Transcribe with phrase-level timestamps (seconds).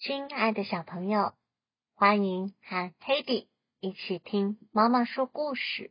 [0.00, 1.32] 亲爱的小朋友，
[1.96, 3.48] 欢迎和 Hedy
[3.80, 5.90] 一起听妈妈说故事。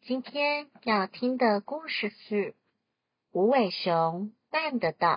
[0.00, 2.52] 今天要听的故事是
[3.30, 5.16] 《无尾熊办得到》。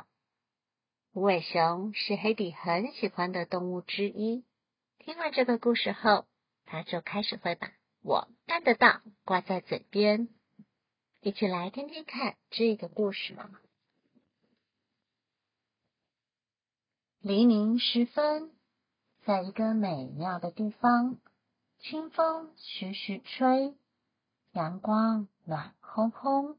[1.13, 4.43] 无尾熊是 Hedy 很喜欢的动物之一。
[4.99, 6.25] 听完这个故事后，
[6.65, 7.71] 他就开始会把
[8.03, 10.27] “我办得到”挂在嘴边。
[11.21, 13.49] 一起来听听看这个故事吧。
[17.23, 18.49] 黎明时分，
[19.25, 21.19] 在一个美妙的地方，
[21.77, 23.75] 清风徐徐吹，
[24.53, 26.57] 阳光暖烘烘。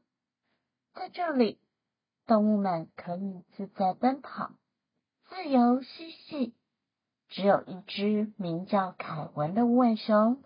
[0.93, 1.59] 在这里，
[2.25, 4.51] 动物们可以自在奔跑，
[5.27, 6.53] 自由嬉戏。
[7.27, 10.41] 只有一只名叫凯文的无尾熊，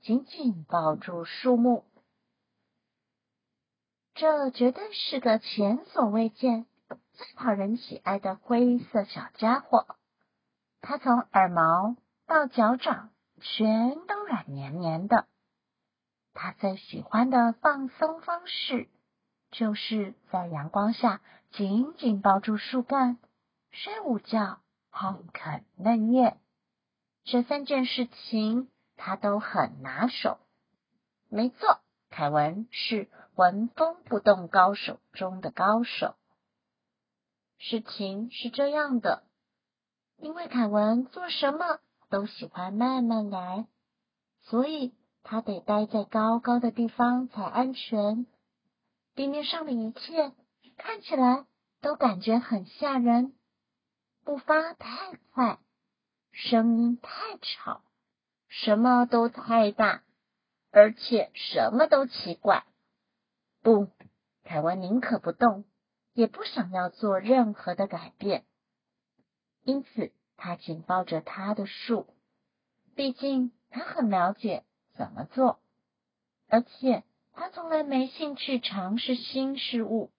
[0.00, 1.84] 紧紧抱住树木。
[4.14, 6.66] 这绝对是个前所未见。
[7.14, 9.96] 最讨人喜爱的灰色小家伙，
[10.80, 15.26] 它从耳毛到脚掌全都软绵绵的。
[16.32, 18.88] 它最喜欢的放松方式，
[19.50, 23.18] 就是在阳光下紧紧抱住树干，
[23.70, 26.38] 睡午觉和啃嫩叶。
[27.24, 30.38] 这三件事情，他都很拿手。
[31.28, 36.16] 没错，凯文是纹风不动高手中的高手。
[37.64, 39.22] 事情是这样的，
[40.18, 41.78] 因为凯文做什么
[42.10, 43.68] 都喜欢慢慢来，
[44.40, 48.26] 所以他得待在高高的地方才安全。
[49.14, 50.32] 地面上的一切
[50.76, 51.46] 看起来
[51.80, 53.32] 都感觉很吓人，
[54.24, 55.60] 步伐太快，
[56.32, 57.82] 声音太吵，
[58.48, 60.02] 什么都太大，
[60.72, 62.64] 而且什么都奇怪。
[63.62, 63.86] 不，
[64.42, 65.64] 凯文宁可不动。
[66.14, 68.44] 也不想要做任何的改变，
[69.64, 72.06] 因此他紧抱着他的树。
[72.94, 75.60] 毕竟他很了解怎么做，
[76.48, 80.10] 而且他从来没兴趣尝试新事物。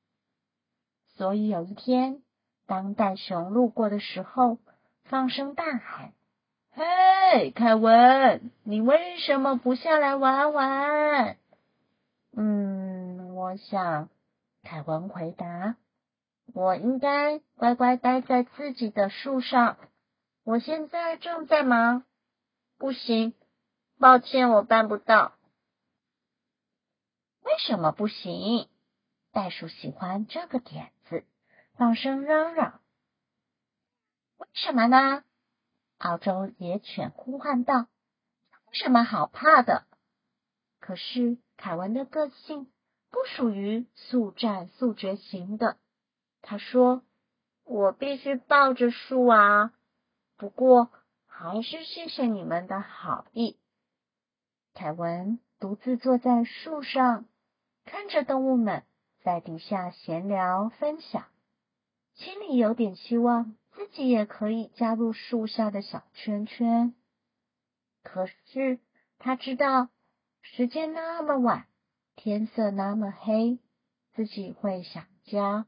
[1.15, 2.23] 所以有一天，
[2.65, 4.57] 当袋熊路过的时候，
[5.03, 6.13] 放声大喊
[6.73, 11.37] ：“嘿，凯文，你为什么不下来玩玩？”
[12.35, 14.09] 嗯，我想，
[14.63, 15.75] 凯文回答。
[16.53, 19.77] 我应该乖乖待在自己的树上。
[20.43, 22.05] 我现在正在忙，
[22.77, 23.33] 不行，
[23.97, 25.33] 抱歉，我办不到。
[27.41, 28.69] 为什么不行？
[29.31, 31.25] 袋鼠喜欢这个点子，
[31.75, 32.81] 放声嚷嚷。
[34.37, 35.23] 为什么呢？
[35.97, 37.87] 澳洲野犬呼唤道
[38.67, 39.85] ：“有什么好怕的？”
[40.79, 42.71] 可是凯文的个性
[43.09, 45.77] 不属于速战速决型的。
[46.45, 47.01] 他说
[47.63, 49.73] ：“我必须抱着树啊！
[50.35, 50.91] 不过
[51.25, 53.57] 还是谢谢你们的好意。”
[54.75, 57.25] 凯文独自坐在树上，
[57.85, 58.83] 看着动物们
[59.23, 61.27] 在底下闲聊分享，
[62.13, 66.93] 心里有点希望自己也可以加入树下的小圈圈。
[68.03, 68.79] 可是
[69.17, 69.87] 他知道，
[70.41, 71.67] 时间那么晚，
[72.15, 73.59] 天色那么黑，
[74.13, 75.67] 自己会想家。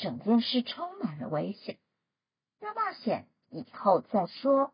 [0.00, 1.76] 整件事充满了危险，
[2.58, 4.72] 要冒险以后再说。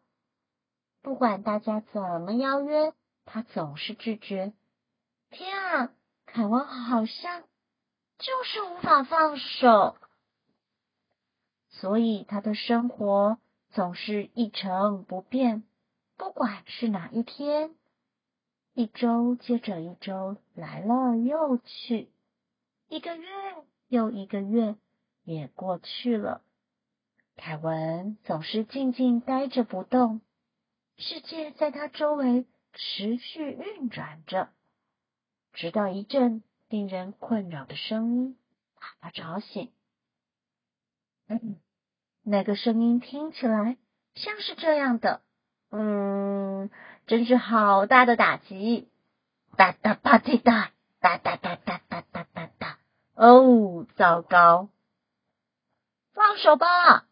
[1.02, 2.92] 不管大家怎么邀约，
[3.24, 4.52] 他总是拒绝。
[5.30, 5.92] 天啊，
[6.26, 7.42] 凯文好像
[8.18, 9.96] 就是无法放手，
[11.70, 13.38] 所以他的生活
[13.70, 15.64] 总是一成不变。
[16.16, 17.74] 不管是哪一天，
[18.74, 22.12] 一周接着一周来了又去，
[22.88, 23.28] 一个月
[23.88, 24.76] 又一个月。
[25.26, 26.40] 也过去了。
[27.36, 30.22] 凯文总是静静待着不动，
[30.96, 34.48] 世界在他周围持续运转着，
[35.52, 38.38] 直到一阵令人困扰的声音
[38.80, 39.72] 把他吵醒。
[41.26, 41.56] 嗯，
[42.22, 43.76] 那个声音听起来
[44.14, 45.22] 像是这样的
[45.70, 46.70] ：“嗯，
[47.06, 48.88] 真是好大的打击！
[49.56, 50.70] 哒哒吧唧哒，
[51.00, 52.78] 哒哒哒哒哒哒哒哒。
[53.14, 54.68] 哦，糟糕！”
[56.16, 57.04] 放手吧！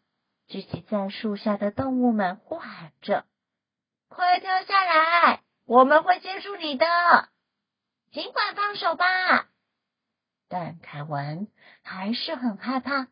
[0.47, 3.23] 聚集在树下的动物们呼喊着
[4.09, 6.87] ：“快跳下来，我们会接住你的！
[8.11, 9.05] 尽管放手吧！”
[10.49, 11.47] 但凯文
[11.83, 13.07] 还是很害怕。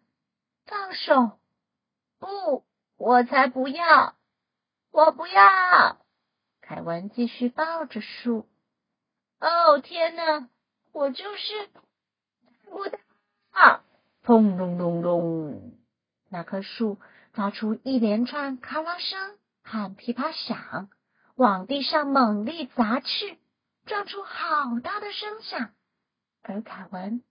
[0.65, 1.37] 放手！
[2.17, 2.65] 不，
[2.97, 4.15] 我才不要！
[4.89, 6.03] 我不要！
[6.61, 8.49] 凯文继续抱着树。
[9.39, 10.49] 哦，天哪！
[10.91, 11.69] 我就是
[12.63, 13.83] 不到！
[14.23, 15.72] 砰隆隆隆！
[16.33, 16.97] 那棵树
[17.31, 20.89] 发出一连串咔啦声和噼啪响，
[21.35, 23.37] 往地上猛力砸去，
[23.85, 25.75] 撞出好大的声响。
[26.41, 27.21] 而凯文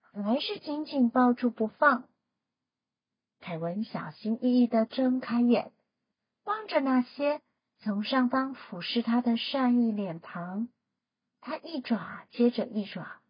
[0.00, 2.04] 还是紧紧抱住不放。
[3.40, 5.72] 凯文小心翼翼的睁开眼，
[6.44, 7.40] 望着那些
[7.80, 10.68] 从上方俯视他的善意脸庞。
[11.40, 13.20] 他一爪接着一爪，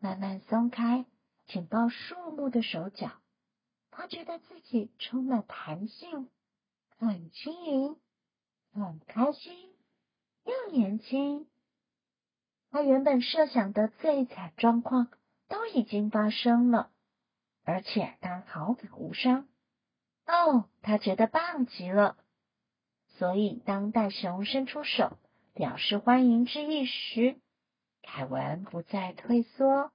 [0.00, 1.04] 慢慢松开
[1.46, 3.10] 紧抱树木的手脚。
[3.94, 6.30] 他觉得自己充满弹性，
[6.98, 7.96] 很轻盈，
[8.72, 9.74] 很开心，
[10.44, 11.46] 又年轻。
[12.70, 15.08] 他原本设想的最惨状况
[15.46, 16.90] 都已经发生了，
[17.64, 19.46] 而且他毫发无伤。
[20.26, 22.16] 哦，他觉得棒极了。
[23.18, 25.18] 所以，当袋熊伸出手
[25.52, 27.38] 表示欢迎之意时，
[28.00, 29.92] 凯文不再退缩。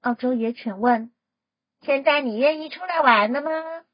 [0.00, 1.13] 澳洲野犬问。
[1.84, 3.84] 现在你愿意出来玩了吗？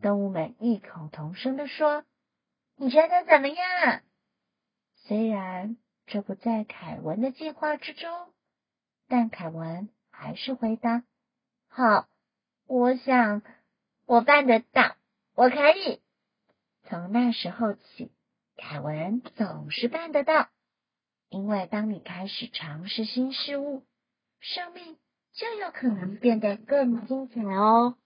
[0.00, 2.04] 动物们异口同声的说
[2.76, 4.02] ：“你觉得怎么样？”
[4.96, 5.76] 虽然
[6.06, 8.32] 这不在凯文的计划之中，
[9.08, 11.04] 但凯文还是回答
[11.68, 12.08] ：“好，
[12.66, 13.42] 我想
[14.06, 14.96] 我办得到，
[15.34, 16.00] 我可以。”
[16.88, 18.10] 从那时候起，
[18.56, 20.48] 凯文总是办得到，
[21.28, 23.84] 因为当你开始尝试新事物，
[24.40, 24.96] 生命。
[25.32, 27.96] 就有可能变得更精彩哦。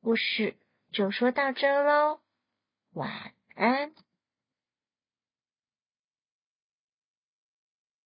[0.00, 0.54] 故事
[0.92, 2.20] 就说到这喽，
[2.92, 3.92] 晚安。